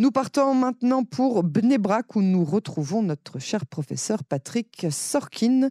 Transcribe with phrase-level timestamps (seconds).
[0.00, 5.70] Nous partons maintenant pour Bnebrak où nous retrouvons notre cher professeur Patrick Sorkin.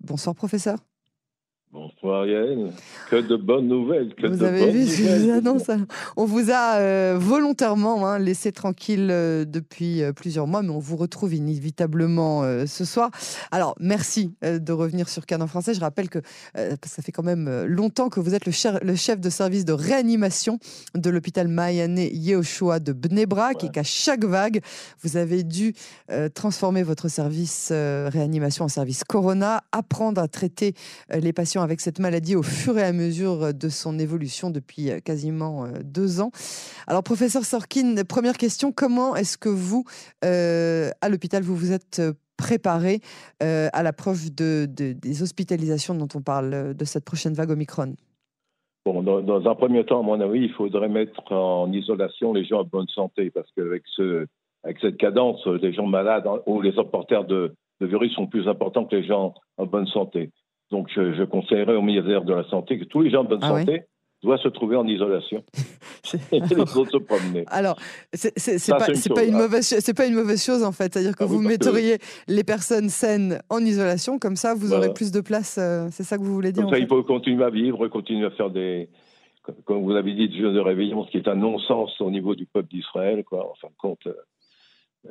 [0.00, 0.80] Bonsoir professeur.
[1.72, 2.72] Bonsoir Yael,
[3.10, 4.12] que de bonnes nouvelles.
[4.16, 5.86] Que vous de avez bonnes vu je vous annonce hein.
[6.16, 10.80] On vous a euh, volontairement hein, laissé tranquille euh, depuis euh, plusieurs mois, mais on
[10.80, 13.12] vous retrouve inévitablement ce soir.
[13.52, 15.72] Alors, merci de revenir sur Canon Français.
[15.72, 16.18] Je rappelle que
[16.56, 19.72] ça fait quand même longtemps que vous êtes le, cher- le chef de service de
[19.72, 20.58] réanimation
[20.96, 24.60] de l'hôpital Mayane Yehoshua de Bnebrak et qu'à chaque vague,
[25.02, 25.74] vous avez dû
[26.34, 30.74] transformer votre service réanimation en service Corona, apprendre à traiter
[31.14, 34.98] les patients avec cette maladie au fur et à mesure de son évolution depuis euh,
[35.00, 36.30] quasiment euh, deux ans.
[36.86, 39.84] Alors, professeur Sorkin, première question, comment est-ce que vous,
[40.24, 42.02] euh, à l'hôpital, vous vous êtes
[42.36, 43.00] préparé
[43.40, 47.94] à l'approche de, de- des hospitalisations dont on parle, de cette prochaine vague Omicron?
[48.86, 52.60] Bon, dans, un premier temps, à mon avis, il faudrait mettre en isolation les gens
[52.60, 53.82] en bonne santé parce qu'avec
[54.64, 58.96] avec cette cadence, les gens malades ou les porteurs de virus sont plus importants que
[58.96, 60.30] les gens en bonne santé.
[60.70, 63.40] Donc, je, je conseillerais au ministère de la Santé que tous les gens en bonne
[63.42, 63.82] Ah oui santé
[64.22, 65.42] doivent se trouver en isolation
[66.32, 67.44] et les autres se promener.
[67.48, 67.76] Alors,
[68.12, 68.32] c'est
[68.70, 70.92] pas, pas une mauvaise, c'est pas une mauvaise chose en fait.
[70.92, 74.84] C'est-à-dire que Ah oui, vous mettriez les personnes saines en isolation, comme ça, vous Voilà.
[74.86, 75.56] aurez plus de place.
[75.58, 77.50] euh, c'est ça que vous voulez dire Comme en ça, fait il faut continuer à
[77.50, 78.90] vivre, continuer à faire des,
[79.64, 82.34] comme vous l'avez dit, des jeux de réveillon, ce qui est un non-sens au niveau
[82.34, 83.50] du peuple d'Israël, quoi.
[83.50, 84.12] En fin de compte, euh,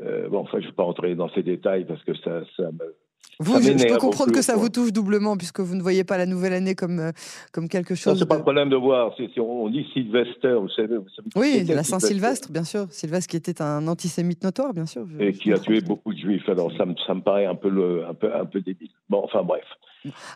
[0.04, 2.64] euh, bon, enfin, je ne vais pas rentrer dans ces détails parce que ça, ça
[2.72, 2.96] me-
[3.42, 6.26] Vous, je, peux comprendre que ça vous touche doublement puisque vous ne voyez pas la
[6.26, 7.12] nouvelle année comme, euh,
[7.54, 8.20] comme quelque chose.
[8.20, 9.16] c'est pas de- le problème de voir.
[9.16, 12.88] Si on dit Sylvester, vous savez, vous savez Oui, la Saint-Sylvestre, bien sûr.
[12.92, 15.06] Sylvestre qui était un antisémite notoire, bien sûr.
[15.18, 16.50] je- Et qui a tué beaucoup de juifs.
[16.50, 18.90] Alors, ça me, ça me paraît un peu, le, un, peu, un peu débile.
[19.10, 19.64] Bon, enfin, bref.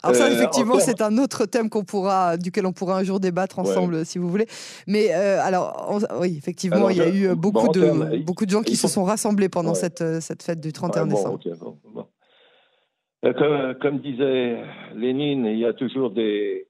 [0.01, 3.03] Alors ça, Euh, effectivement, en c'est un autre thème qu'on pourra, duquel on pourra un
[3.03, 4.45] jour débattre ensemble, si vous voulez.
[4.87, 8.45] Mais euh, alors, on- oui, effectivement, Alors, il y a eu bon, beaucoup de beaucoup
[8.45, 9.75] de gens qui se sont rassemblés pendant Ouais.
[9.75, 11.39] cette cette fête du 31 Ouais, bon, décembre.
[11.45, 11.77] ok, bon,
[13.31, 14.57] Comme, comme disait
[14.95, 16.67] Lénine, il y a toujours des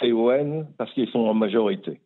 [0.00, 2.00] CON parce qu'ils sont en majorité.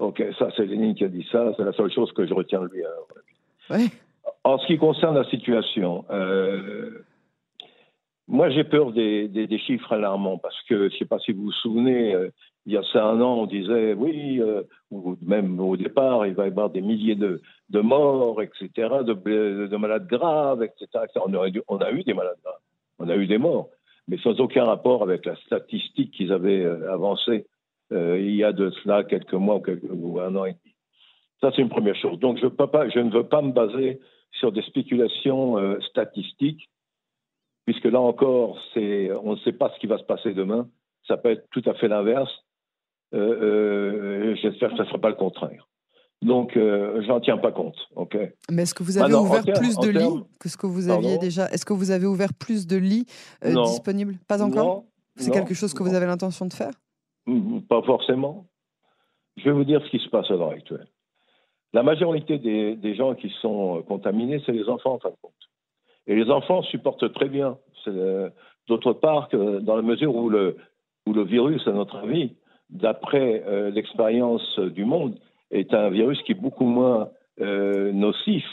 [0.00, 2.60] Ok, ça c'est Lénine qui a dit ça, c'est la seule chose que je retiens
[2.62, 2.84] de lui.
[2.84, 3.74] hein.
[3.74, 3.86] Ouais.
[4.44, 7.04] En ce qui concerne la situation, euh,
[8.26, 11.32] moi j'ai peur des, des- des chiffres alarmants parce que je ne sais pas si
[11.32, 12.30] vous vous souvenez, euh,
[12.66, 16.34] il y a ça un an, on disait oui, euh, ou même au départ, il
[16.34, 18.68] va y avoir des milliers de, de morts, etc.,
[19.04, 20.86] de, de malades graves, etc.
[21.24, 22.60] On, dû- on a eu des malades graves,
[22.98, 23.70] on a eu des morts,
[24.06, 27.46] mais sans aucun rapport avec la statistique qu'ils avaient euh, avancée
[27.92, 30.74] euh, il y a de cela quelques mois ou, quelques- ou un an et demi.
[31.40, 32.18] Ça, c'est une première chose.
[32.18, 34.00] Donc, je, ne veux pas me baser
[34.32, 36.68] sur des spéculations euh, statistiques,
[37.64, 40.68] puisque là encore, on ne sait pas ce qui va se passer demain.
[41.06, 42.32] Ça peut être tout à fait l'inverse.
[43.14, 45.67] Euh, euh, j'espère que ça ne sera pas le contraire.
[46.20, 47.76] Donc, euh, j'en tiens pas compte.
[47.94, 48.16] ok
[48.50, 51.10] Mais est-ce que vous avez en ouvert plus de lits que ce que vous aviez
[51.10, 53.06] Pardon déjà Est-ce que vous avez ouvert plus de lits
[53.44, 54.18] euh, disponibles?
[54.26, 54.84] Pas encore?
[55.16, 56.72] C'est quelque chose que vous avez l'intention de faire?
[57.26, 58.46] Mm, Pas forcément.
[59.36, 60.88] Je vais vous dire ce qui se passe à l'heure actuelle.
[61.72, 65.32] La majorité des, des gens qui sont contaminés, c'est les enfants, en fin de compte.
[66.06, 67.58] Et les enfants supportent très bien.
[67.86, 68.30] Euh,
[68.66, 70.56] D'autre part, que dans la mesure où le,
[71.06, 72.34] où le virus, à notre avis,
[72.68, 75.18] d'après euh, l'expérience du monde,
[75.50, 77.10] est un virus qui est beaucoup moins
[77.40, 78.44] euh, nocif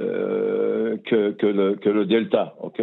[0.00, 2.54] euh, que, que, le, que le Delta.
[2.60, 2.82] ok?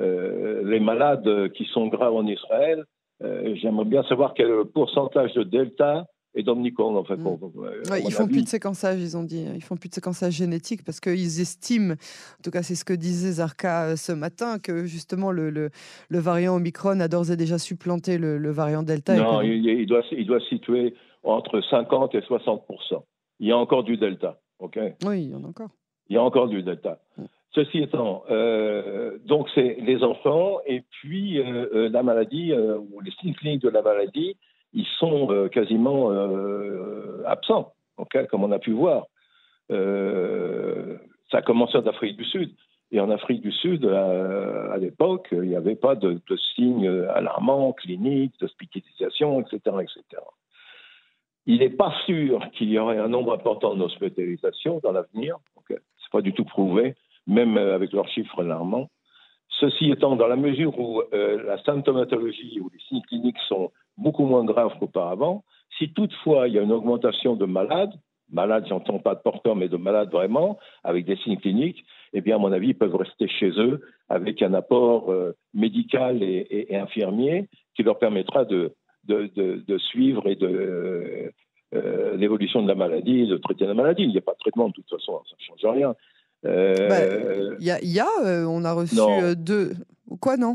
[0.00, 2.84] Euh, les malades qui sont graves en Israël,
[3.20, 7.16] j'aimerais bien savoir quel est le pourcentage de Delta et d'Omicron, en fait.
[7.16, 7.26] Mm.
[7.56, 8.34] Ouais, ils font avis.
[8.34, 9.44] plus de séquençage, ils ont dit.
[9.56, 12.92] Ils font plus de séquençage génétique parce qu'ils estiment, en tout cas c'est ce que
[12.92, 15.70] disait Zarka ce matin, que justement le, le,
[16.08, 19.16] le variant Omicron a d'ores et déjà supplanté le, le variant Delta.
[19.16, 20.94] et Non, que- il, il doit, il doit situer
[21.28, 22.64] entre 50 et 60
[23.40, 24.38] Il y a encore du Delta.
[24.58, 24.78] ok?
[25.04, 25.70] Oui, il y en a encore.
[26.08, 26.98] il y a encore du Delta.
[27.16, 27.24] Mm.
[27.52, 33.00] Ceci étant, euh, donc c'est les enfants et puis euh, euh, la maladie euh, ou
[33.00, 34.36] les signes cliniques de la maladie,
[34.74, 36.10] ils sont quasiment
[37.24, 39.06] absents, ok, comme on a pu voir.
[39.70, 42.54] Ça a commencé en Afrique du Sud.
[42.90, 46.86] Et en Afrique du Sud, à, à l'époque, il n'y avait pas de, de signes
[47.14, 50.22] alarmants, cliniques, d'hospitalisation, etc., etc.
[51.48, 55.38] Il n'est pas sûr qu'il y aurait un nombre important d'hospitalisations dans l'avenir.
[55.66, 55.80] Ce n'est
[56.12, 56.94] pas du tout prouvé,
[57.26, 58.90] même avec leurs chiffres alarmants.
[59.58, 64.26] Ceci étant, dans la mesure où euh, la symptomatologie ou les signes cliniques sont beaucoup
[64.26, 65.42] moins graves qu'auparavant,
[65.78, 67.94] si toutefois il y a une augmentation de malades,
[68.30, 72.36] malades, j'entends pas de porteurs, mais de malades vraiment, avec des signes cliniques, eh bien,
[72.36, 73.80] à mon avis, ils peuvent rester chez eux
[74.10, 78.74] avec un apport euh, médical et, infirmier qui leur permettra de,
[79.08, 81.32] de, de, de suivre et de,
[82.16, 84.02] l'évolution de la maladie, de traiter la maladie.
[84.02, 85.94] Il n'y a pas de traitement, de toute façon, ça ne change rien.
[86.42, 86.96] Bah,
[87.58, 88.06] il y, a,
[88.48, 88.96] on a reçu
[89.36, 89.72] deux.
[90.20, 90.54] Quoi, non?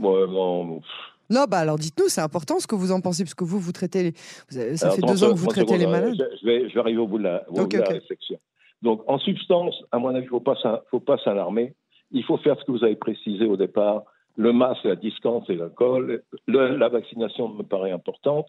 [1.30, 3.72] Non, bah alors dites-nous, c'est important ce que vous en pensez, parce que vous, vous
[3.72, 4.14] traitez.
[4.52, 4.78] Les...
[4.78, 6.16] ça fait deux ans que vous traitez les malades.
[6.42, 8.38] Je, vais, je, vais, arriver au bout de la, réflexion.
[8.82, 11.74] Donc, en substance, à mon avis, il ne faut pas s'alarmer.
[12.12, 14.04] Il faut faire ce que vous avez précisé au départ
[14.36, 16.24] le masque, la distance et l'alcool.
[16.48, 18.48] La vaccination me paraît importante.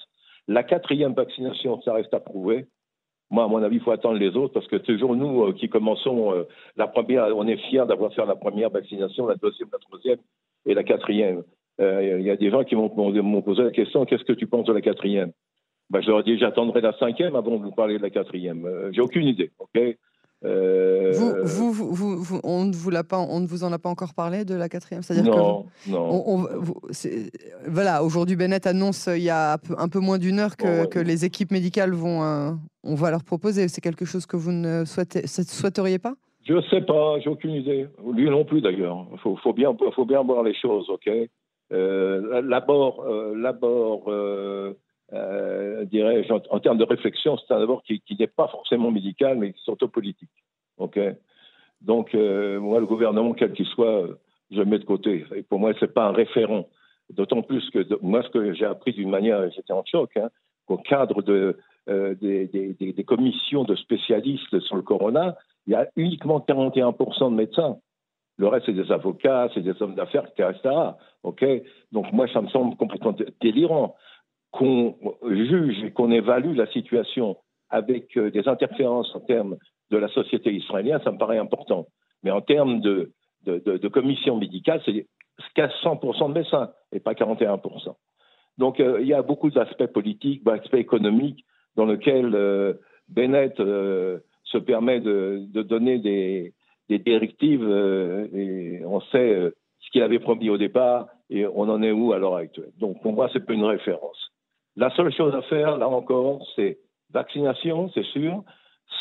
[0.49, 2.67] La quatrième vaccination, ça reste à prouver.
[3.31, 5.69] Moi, à mon avis, il faut attendre les autres parce que toujours nous euh, qui
[5.69, 6.45] commençons euh,
[6.77, 10.19] la première, on est fiers d'avoir fait la première vaccination, la deuxième, la troisième
[10.67, 11.43] et la quatrième.
[11.81, 12.91] Euh, il y a des gens qui m'ont
[13.43, 15.33] posé la question qu'est-ce que tu penses de la quatrième?
[15.91, 18.69] Ben, Je leur ai dit j'attendrai la cinquième avant de vous parler de la quatrième.
[18.93, 19.51] J'ai aucune idée.
[19.59, 19.97] ok?
[20.45, 21.13] Euh,
[21.43, 24.15] vous, vous, vous, on, ne vous l'a pas, on ne vous en a pas encore
[24.15, 25.03] parlé de la quatrième?
[25.03, 26.47] C'est-à-dire non, que non.
[27.67, 31.25] voilà, aujourd'hui Bennett annonce il y a un peu moins d'une heure que, que, les
[31.25, 32.51] équipes médicales vont, euh,
[32.83, 33.69] on va leur proposer.
[33.69, 36.15] C'est quelque chose que vous ne souhaitez, souhaiteriez pas?
[36.47, 37.87] Je ne sais pas, j'ai aucune idée.
[38.13, 39.07] Lui non plus d'ailleurs.
[39.13, 41.09] Il faut, faut, bien, faut bien voir les choses, ok?
[41.73, 44.75] Euh, L'abord, euh,
[45.15, 49.55] euh, dirais en, termes de réflexion, c'est un abord qui, n'est pas forcément médical, mais
[49.65, 50.31] surtout politique.
[50.79, 50.99] Ok
[51.81, 54.09] Donc, euh, moi, le gouvernement, quel qu'il soit,
[54.51, 55.25] je mets de côté.
[55.49, 56.67] Pour moi, ce n'est pas un référent.
[57.11, 60.31] D'autant plus que moi, ce que j'ai appris d'une manière, j'étais en choc, hein,
[60.67, 61.23] qu'au cadre
[61.89, 67.37] euh, des, des, commissions de spécialistes sur le corona, il y a uniquement 41% de
[67.37, 67.77] médecins.
[68.37, 70.75] Le reste, c'est des avocats, c'est des hommes d'affaires, etc.
[71.23, 71.45] Ok
[71.93, 73.95] Donc, moi, ça me semble complètement délirant
[74.59, 74.97] qu'on
[75.29, 77.37] juge et qu'on évalue la situation
[77.71, 79.57] avec euh, des interférences en termes
[79.91, 81.87] de la société israélienne, ça me paraît important.
[82.23, 83.13] Mais en termes de,
[83.89, 85.07] commission médicale, c'est
[85.57, 87.95] 100% de médecins et pas 41%.
[88.57, 92.75] Donc euh, il y a beaucoup d'aspects politiques, d'aspects économiques dans lesquels euh,
[93.09, 96.55] Bennett se permet de, donner des,
[96.89, 97.69] des directives
[98.33, 102.19] et on sait ce qu'il avait promis au départ et on en est où à
[102.19, 102.73] l'heure actuelle.
[102.79, 104.34] Donc pour moi, c'est pas une référence.
[104.77, 106.79] La seule chose à faire, là encore, c'est
[107.11, 108.43] vaccination, c'est sûr,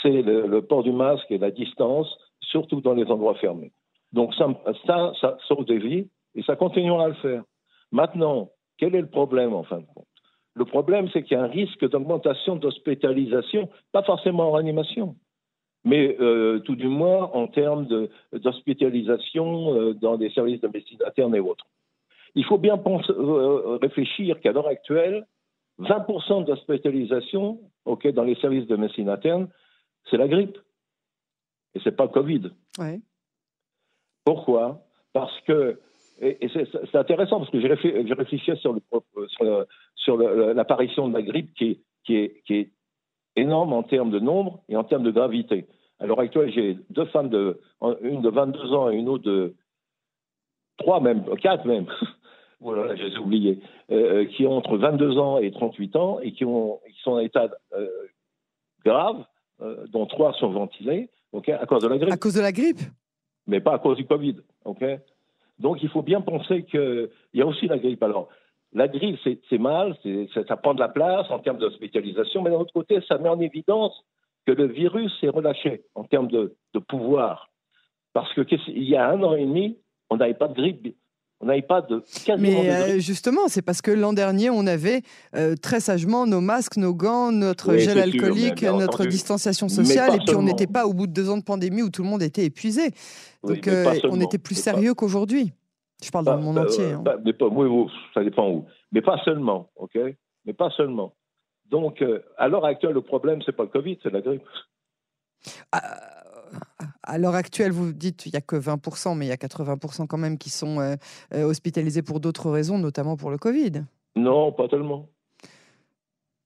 [0.01, 2.07] c'est le, port du masque et la distance,
[2.41, 3.71] surtout dans les endroits fermés.
[4.11, 4.47] Donc ça,
[4.85, 7.43] ça, sauve des vies et ça continuera à le faire.
[7.91, 10.07] Maintenant, quel est le problème en fin de compte?
[10.55, 15.15] Le problème, c'est qu'il y a un risque d'augmentation d'hospitalisation, pas forcément en réanimation,
[15.83, 17.87] mais euh, tout du moins en termes
[18.31, 21.65] d'hospitalisation euh, dans des services de médecine interne et autres.
[22.35, 25.25] Il faut bien euh, réfléchir qu'à l'heure actuelle,
[25.79, 29.47] 20% d'hospitalisation ok, dans les services de médecine interne,
[30.09, 30.57] c'est la grippe.
[31.75, 32.51] Et ce n'est pas le Covid.
[34.25, 34.83] Pourquoi?
[35.11, 35.79] Parce que,
[36.21, 38.79] et, c'est intéressant parce que j'ai réfléchi, sur,
[39.95, 42.71] sur, l'apparition de la grippe qui est, qui, est, qui est
[43.35, 45.67] énorme en termes de nombre et en termes de gravité.
[45.99, 47.59] À l'heure actuelle, j'ai deux femmes, de,
[48.01, 49.55] une de 22 ans et une autre de
[50.77, 51.85] 3 même, 4 même,
[52.63, 53.59] voilà, je les ai oubliés,
[53.91, 57.11] euh, euh, qui ont entre 22 ans et 38 ans et qui, ont, qui sont
[57.11, 57.87] en état euh,
[58.83, 59.23] grave,
[59.91, 62.11] dont trois sont ventilés, à cause de la grippe.
[62.11, 62.81] À cause de la grippe?
[63.47, 64.37] Mais pas à cause du Covid.
[65.59, 68.03] Donc il faut bien penser qu'il y a aussi la grippe.
[68.03, 68.27] Alors,
[68.73, 69.95] la grippe, c'est mal,
[70.33, 73.39] ça prend de la place en termes d'hospitalisation, mais d'un autre côté, ça met en
[73.39, 73.93] évidence
[74.45, 77.49] que le virus est relâché en termes de, de pouvoir.
[78.11, 79.77] Parce qu'il y a un an et demi,
[80.09, 80.93] on n'avait pas de grippe
[81.43, 82.01] on n'avait pas de
[82.39, 85.01] Mais euh, justement, c'est parce que l'an dernier, on avait
[85.35, 90.35] euh, très sagement nos masques, nos gants, notre gel alcoolique, notre distanciation sociale, et puis
[90.35, 92.45] on n'était pas au bout de deux ans de pandémie où tout le monde était
[92.45, 92.91] épuisé.
[93.43, 95.51] Donc euh, on était plus sérieux qu'aujourd'hui.
[96.01, 96.93] Je parle dans le monde entier.
[96.93, 97.03] Hein.
[97.51, 98.65] oui, ça dépend où.
[98.93, 99.97] Mais pas seulement, ok?
[100.45, 101.13] Mais pas seulement.
[101.69, 102.03] Donc,
[102.37, 104.43] à l'heure actuelle, le problème, c'est pas le Covid, c'est la grippe.
[105.71, 105.81] Ah,
[107.03, 110.07] à l'heure actuelle, vous dites qu'il n'y a que 20%, mais il y a 80%
[110.07, 110.95] quand même qui sont euh,
[111.33, 113.83] euh, hospitalisés pour d'autres raisons, notamment pour le Covid.
[114.15, 115.09] Non, pas tellement.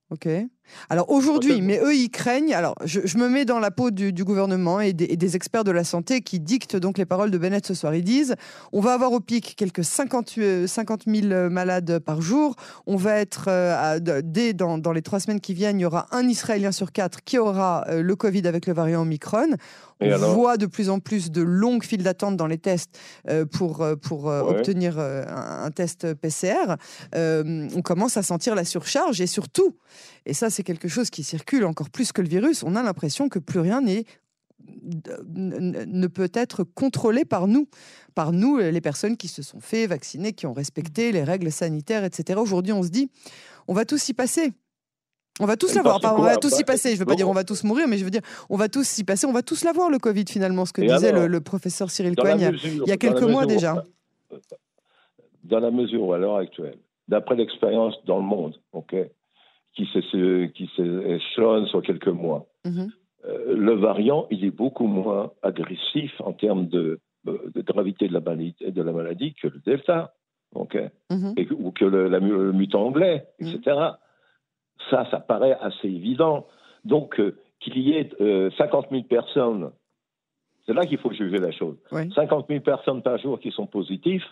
[0.09, 0.27] Ok.
[0.89, 2.53] Alors aujourd'hui, mais eux, ils craignent.
[2.53, 6.21] Alors, je, me mets dans la peau du, gouvernement et des, experts de la santé
[6.21, 7.93] qui dictent donc les paroles de Bennett ce soir.
[7.95, 8.35] Ils disent
[8.71, 12.55] on va avoir au pic quelques 50, 50 000 malades par jour.
[12.85, 16.27] On va être, euh, dès dans, les trois semaines qui viennent, il y aura un
[16.27, 19.55] Israélien sur quatre qui aura euh, le Covid avec le variant Omicron.
[19.99, 23.83] On voit de plus en plus de longues files d'attente dans les tests euh, pour,
[24.01, 26.75] pour obtenir un, test PCR.
[27.13, 29.75] on commence à sentir la surcharge et surtout,
[30.27, 32.63] et ça, c'est quelque chose qui circule encore plus que le virus.
[32.63, 34.05] On a l'impression que plus rien n'est
[35.29, 37.69] ne peut être contrôlé par nous,
[38.15, 42.03] par nous, les personnes qui se sont fait vacciner, qui ont respecté les règles sanitaires,
[42.03, 42.39] etc.
[42.39, 43.09] Aujourd'hui, on se dit,
[43.67, 44.51] on va tous y passer.
[45.39, 45.99] On va tous l'avoir.
[46.17, 46.89] on va tous y passer.
[46.89, 48.67] Je ne veux pas dire on va tous mourir, mais je veux dire on va
[48.67, 49.27] tous y passer.
[49.27, 50.65] On va tous l'avoir le Covid finalement.
[50.65, 53.83] Ce que disait le, professeur Cyril Cohen il y a quelques mois déjà.
[55.43, 58.95] Dans la mesure où à l'heure actuelle, d'après l'expérience dans le monde, ok,
[59.85, 62.91] qui s'échelonne sur quelques mois, mhm.
[63.25, 68.21] euh, le variant il est beaucoup moins agressif en termes de, de gravité de la,
[68.21, 70.13] maladie, de la maladie que le Delta,
[70.55, 70.77] ok,
[71.11, 71.35] mhm.
[71.59, 73.59] ou que le, mutant anglais, etc.
[73.65, 73.97] Mhm.
[74.89, 76.47] Ça, ça paraît assez évident.
[76.85, 79.71] Donc, euh, qu'il y ait 50 euh, 000 personnes,
[80.65, 81.77] c'est là qu'il faut juger la chose.
[81.91, 84.23] 50 000 personnes par jour qui sont positives,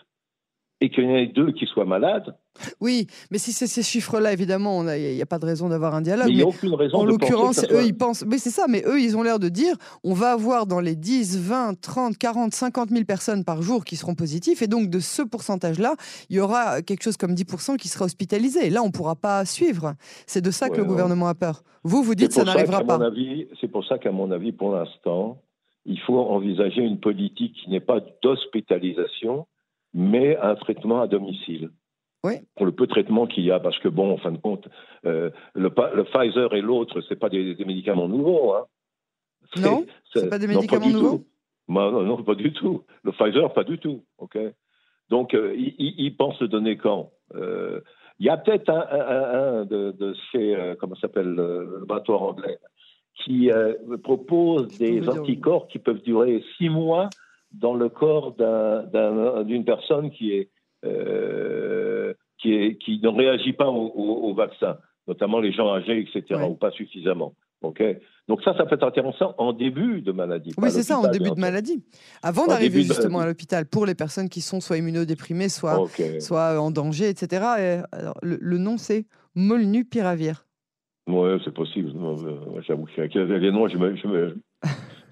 [0.80, 2.36] et qu'il y en ait deux qui soient malades.
[2.80, 6.00] Oui, mais si c'est ces chiffres-là, évidemment, il n'y a, pas de raison d'avoir un
[6.00, 6.28] dialogue.
[6.28, 8.24] il n'y a aucune raison En l'occurrence, eux, ils pensent.
[8.26, 10.96] Mais c'est ça, mais eux, ils ont l'air de dire on va avoir dans les
[10.96, 14.62] 10, 20, 30, 40, 50 000 personnes par jour qui seront positifs.
[14.62, 15.96] Et donc, de ce pourcentage-là,
[16.28, 17.44] il y aura quelque chose comme 10
[17.78, 18.66] qui sera hospitalisé.
[18.66, 19.94] Et là, on ne pourra pas suivre.
[20.26, 21.62] C'est de ça que le gouvernement a peur.
[21.84, 22.98] Vous, vous dites que ça n'arrivera pas.
[23.60, 25.38] C'est pour ça qu'à mon avis, pour l'instant,
[25.84, 29.46] il faut envisager une politique qui n'est pas d'hospitalisation
[29.96, 31.70] mais un traitement à domicile.
[32.22, 32.34] Oui.
[32.54, 34.68] Pour le peu de traitement qu'il y a, parce que bon, en fin de compte,
[35.06, 38.52] euh, le, le, Pfizer et l'autre, c'est pas des, médicaments nouveaux.
[38.52, 38.66] Hein.
[39.56, 41.24] Non, c'est pas des médicaments nouveaux.
[41.68, 42.84] Bah, non, non, pas du tout.
[43.04, 44.04] Le Pfizer, pas du tout.
[44.18, 44.38] Ok.
[45.08, 47.80] Donc, euh, ils, pensent le donner quand euh,
[48.18, 52.58] Il y a peut-être un, de, de, ces, comment s'appelle, le laboratoire anglais,
[53.24, 53.50] qui
[54.02, 57.08] propose des anticorps qui peuvent durer six mois
[57.60, 58.34] dans le corps
[59.44, 60.50] d'une personne qui, est,
[60.84, 66.54] euh, qui, est, qui ne réagit pas au, vaccin, notamment les gens âgés, etc., ou
[66.54, 67.34] pas suffisamment.
[68.28, 70.52] Donc ça, ça peut être intéressant en début de maladie.
[70.58, 71.82] Oui, c'est ça, en début de maladie.
[72.22, 75.78] Avant d'arriver justement à l'hôpital, pour les personnes qui sont soit immunodéprimées, soit,
[76.20, 77.84] soit en danger, etc.
[77.92, 80.46] alors, le, nom, c'est Molnupiravir.
[81.08, 81.92] Oui, c'est possible.
[82.66, 84.36] J'avoue que les noms, je me, je me,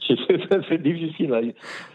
[0.69, 1.33] c'est difficile.
[1.35, 1.51] Hein.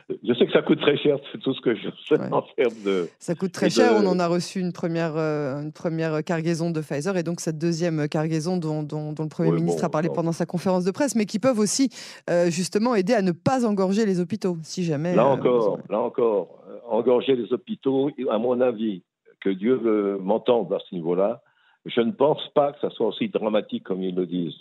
[0.10, 2.84] Je sais que ça coûte très cher, c'est tout ce que je sais en termes
[2.86, 3.08] de.
[3.20, 3.92] Ça coûte très cher.
[3.96, 7.58] On en a reçu une première, euh, une première cargaison de Pfizer et donc cette
[7.58, 11.26] deuxième cargaison dont, dont, le Premier ministre a parlé pendant sa conférence de presse, mais
[11.26, 11.90] qui peuvent aussi
[12.30, 15.16] euh, justement aider à ne pas engorger les hôpitaux, si jamais.
[15.16, 19.04] Là euh, encore, là encore, engorger les hôpitaux, à mon avis,
[19.42, 19.80] que Dieu
[20.22, 21.42] m'entende à ce niveau-là,
[21.86, 24.58] je ne pense pas que ça soit aussi dramatique comme ils le disent.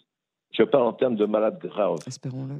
[0.53, 1.99] Je parle en termes de malades graves.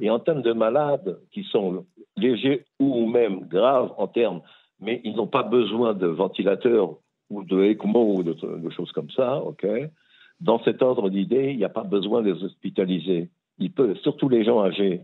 [0.01, 4.41] Et en termes de malades qui sont légers ou même graves en termes,
[4.79, 6.95] mais ils n'ont pas besoin de ventilateurs
[7.29, 9.65] ou de ECMO ou de, choses comme ça, ok?
[10.39, 13.29] Dans cet ordre d'idées, il n'y a pas besoin de les hospitaliser.
[13.57, 15.01] Ils peuvent, surtout les gens âgés.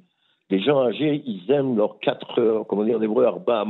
[0.49, 3.65] Les gens âgés, ils aiment leurs quatre heures, comment dire, les arba à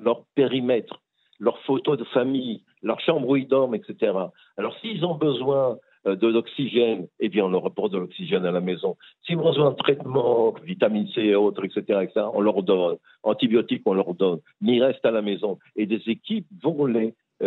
[0.00, 1.00] leur périmètre,
[1.38, 4.12] leurs photos de famille, leur chambre où ils dorment, etc.
[4.56, 8.60] Alors s'ils ont besoin de l'oxygène, eh bien, on leur apporte de l'oxygène à la
[8.60, 8.96] maison.
[9.24, 12.96] S'ils ont besoin de traitement, vitamine C et autres, etc., etc., on leur donne.
[13.22, 14.40] Antibiotiques, on leur donne.
[14.60, 15.58] Mais ils restent à la maison.
[15.76, 17.46] Et des équipes vont les, euh,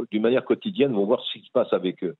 [0.00, 2.16] euh, d'une manière quotidienne, vont voir ce qui se passe avec eux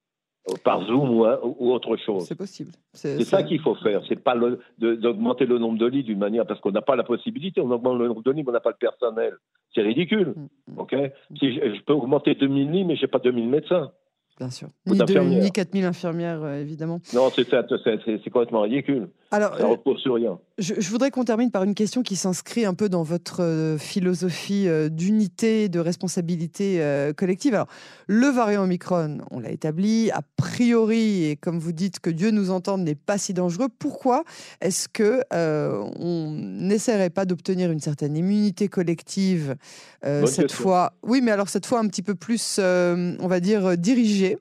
[0.62, 2.26] par Zoom ou, autre chose.
[2.26, 2.70] C'est possible.
[2.92, 4.02] C'est ça qu'il faut faire.
[4.08, 4.36] C'est pas
[4.78, 7.60] d'augmenter le nombre de lits d'une manière parce qu'on n'a pas la possibilité.
[7.60, 9.34] On augmente le nombre de lits, mais on n'a pas le personnel.
[9.74, 10.34] C'est ridicule.
[10.36, 10.78] Mm, mm.
[10.78, 10.94] Ok?
[11.38, 13.90] Si je, je, peux augmenter 2000 lits, mais j'ai pas 2000 médecins.
[14.38, 14.68] Bien sûr.
[14.86, 17.00] Ni, de, ni 4000 infirmières, euh, évidemment.
[17.14, 19.08] Non, c'est complètement ridicule.
[19.30, 20.38] Alors, ça repose sur rien.
[20.58, 24.68] Je, voudrais qu'on termine par une question qui s'inscrit un peu dans votre euh, philosophie
[24.68, 26.80] euh, d'unité, de responsabilité
[27.16, 27.54] collective.
[27.54, 27.66] Alors,
[28.06, 32.50] le variant Omicron, on l'a établi, a priori, et comme vous dites, que Dieu nous
[32.50, 33.68] entende, n'est pas si dangereux.
[33.78, 34.24] Pourquoi
[34.60, 39.56] est-ce que on n'essaierait pas d'obtenir une certaine immunité collective
[40.02, 40.94] cette fois?
[41.02, 44.38] Oui, mais alors cette fois un petit peu plus, on va dire, dirigée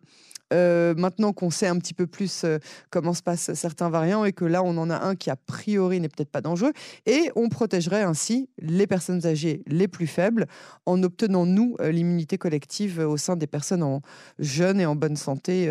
[0.52, 2.58] euh, maintenant qu'on sait un petit peu plus euh,
[2.90, 6.00] comment se passent certains variants et que là on en a un qui a priori
[6.00, 6.74] n'est peut-être pas dangereux
[7.06, 10.46] et on protégerait ainsi les personnes âgées les plus faibles
[10.86, 14.02] en obtenant nous euh, l'immunité collective au sein des personnes en
[14.38, 15.70] jeunes et en bonne santé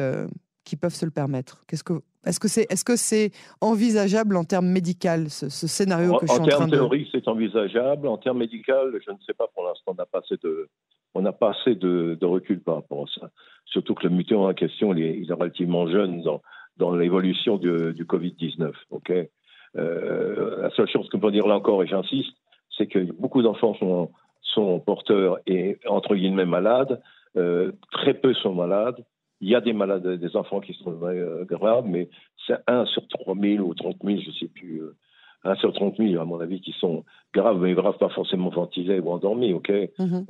[0.64, 1.64] qui peuvent se le permettre.
[1.66, 6.26] Qu'est-ce que est-ce que c'est est-ce que c'est envisageable en termes médicaux ce, scénario que
[6.26, 8.06] je suis en, train de En termes théoriques, c'est envisageable.
[8.06, 9.92] En termes médicaux, je ne sais pas pour l'instant.
[9.92, 10.68] On n'a pas assez de
[11.14, 13.30] on n'a pas assez de, recul par rapport à ça.
[13.66, 16.42] Surtout que le mutant en question, il est, relativement jeune dans,
[16.76, 18.72] dans l'évolution du, du Covid-19.
[18.90, 19.12] ok?
[19.76, 22.36] Euh, la seule chose qu'on peut dire là encore, et j'insiste,
[22.76, 27.00] c'est que beaucoup d'enfants sont, sont porteurs et entre guillemets malades.
[27.36, 29.02] Euh, très peu sont malades.
[29.40, 32.08] Il y a des malades, des enfants qui sont euh, graves, mais
[32.46, 34.82] c'est 1 sur 3 000 ou 30 000, je ne sais plus.
[35.44, 37.04] 1 sur 30 000, à mon avis, qui sont
[37.34, 39.70] graves, mais graves, pas forcément ventilés ou endormis, ok?
[39.70, 40.26] Mm-hmm.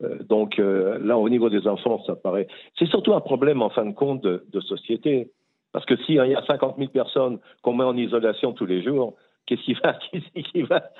[0.00, 2.48] Donc euh, là, au niveau des enfants, ça paraît.
[2.78, 5.30] C'est surtout un problème, en fin de compte, de, société.
[5.72, 9.14] Parce que s'il y a 50 000 personnes qu'on met en isolation tous les jours,
[9.46, 9.94] qu'est-ce qui va,
[10.52, 10.90] qui, va,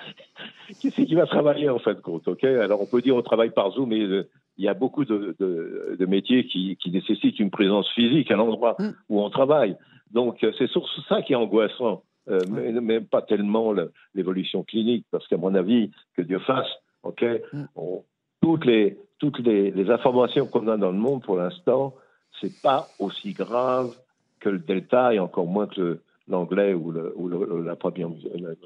[0.78, 2.44] qui, qui va travailler en fin de compte ok?
[2.44, 5.34] Alors on peut dire on travaille par Zoom, mais euh, il y a beaucoup de,
[5.38, 8.90] de, de métiers qui, qui, nécessitent une présence physique à l'endroit mm.
[9.08, 9.76] où on travaille.
[10.12, 13.74] Donc euh, c'est sur ça qui est angoissant, euh, mais, mais, pas tellement
[14.14, 16.68] l'évolution clinique, parce qu'à mon avis, que Dieu fasse,
[17.02, 17.64] ok, mm.
[18.40, 21.94] Toutes les toutes les, informations qu'on a dans le monde pour l'instant,
[22.40, 23.96] c'est pas aussi grave
[24.40, 28.58] que le delta et encore moins que l'anglais ou, le, ou le, la première, le.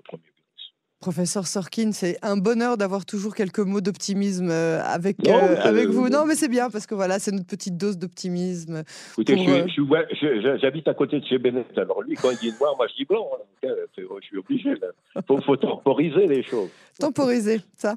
[1.00, 6.10] Professeur Sorkin, c'est un bonheur d'avoir toujours quelques mots d'optimisme euh, avec, euh, avec vous.
[6.10, 8.82] Non, mais c'est bien parce que voilà, c'est notre petite dose d'optimisme.
[9.12, 11.66] Écoutez, euh, j'habite à côté de chez Bennett.
[11.78, 13.30] Alors lui, quand il dit noir, moi je dis blanc.
[13.32, 13.68] Hein.
[13.96, 14.74] Je suis obligé.
[15.16, 16.68] Il faut, faut, temporiser les choses.
[16.98, 17.94] Temporiser, ça.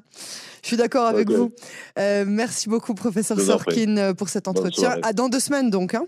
[0.62, 1.36] Je suis d'accord avec okay.
[1.36, 1.52] vous.
[1.98, 4.96] Euh, merci beaucoup, professeur Sorkin, pour cet entretien.
[5.02, 5.94] À dans deux semaines donc.
[5.94, 6.06] Hein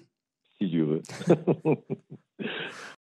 [0.58, 1.02] si Dieu veut.